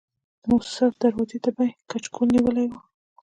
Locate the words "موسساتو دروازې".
0.51-1.37